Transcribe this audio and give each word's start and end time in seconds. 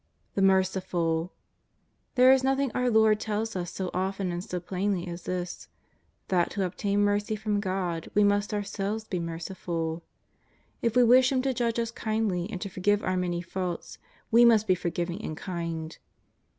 The 0.33 0.41
merciful. 0.41 1.31
There 2.15 2.31
is 2.31 2.43
nothing 2.43 2.71
our 2.71 2.89
Lord 2.89 3.19
tells 3.19 3.55
us 3.55 3.69
60 3.69 3.91
often 3.93 4.31
and 4.31 4.43
so 4.43 4.59
plainly 4.59 5.05
as 5.07 5.25
this— 5.25 5.67
that 6.29 6.49
to 6.49 6.65
obtain 6.65 7.01
mercy 7.03 7.35
from 7.35 7.59
God 7.59 8.09
we 8.15 8.23
must 8.23 8.51
ourselves 8.51 9.03
be 9.03 9.19
merciful. 9.19 10.01
If 10.81 10.95
we 10.95 11.03
wish 11.03 11.31
Him 11.31 11.43
to 11.43 11.53
judge 11.53 11.77
us 11.77 11.91
kindly 11.91 12.49
and 12.49 12.59
to 12.61 12.67
forgive 12.69 13.03
our 13.03 13.15
many 13.15 13.43
faults, 13.43 13.99
we 14.31 14.43
must 14.43 14.65
be 14.65 14.73
forgiving 14.73 15.21
and 15.21 15.37
kind. 15.37 15.95